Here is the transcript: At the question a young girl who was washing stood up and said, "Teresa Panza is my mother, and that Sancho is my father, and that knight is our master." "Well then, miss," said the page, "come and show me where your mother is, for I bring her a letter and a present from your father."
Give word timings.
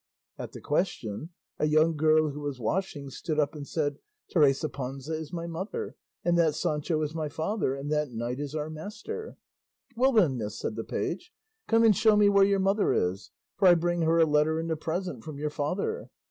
At 0.39 0.53
the 0.53 0.61
question 0.61 1.29
a 1.59 1.67
young 1.67 1.95
girl 1.95 2.29
who 2.31 2.39
was 2.39 2.59
washing 2.59 3.11
stood 3.11 3.39
up 3.39 3.53
and 3.53 3.67
said, 3.67 3.99
"Teresa 4.31 4.67
Panza 4.67 5.13
is 5.13 5.31
my 5.31 5.45
mother, 5.45 5.95
and 6.25 6.35
that 6.39 6.55
Sancho 6.55 6.99
is 7.03 7.13
my 7.13 7.29
father, 7.29 7.75
and 7.75 7.91
that 7.91 8.09
knight 8.09 8.39
is 8.39 8.55
our 8.55 8.71
master." 8.71 9.37
"Well 9.95 10.11
then, 10.13 10.37
miss," 10.37 10.57
said 10.57 10.75
the 10.75 10.83
page, 10.83 11.31
"come 11.67 11.83
and 11.83 11.95
show 11.95 12.15
me 12.15 12.29
where 12.29 12.43
your 12.45 12.57
mother 12.57 12.91
is, 12.91 13.29
for 13.57 13.67
I 13.67 13.75
bring 13.75 14.01
her 14.01 14.17
a 14.17 14.25
letter 14.25 14.59
and 14.59 14.71
a 14.71 14.75
present 14.75 15.23
from 15.23 15.37
your 15.37 15.51
father." 15.51 16.09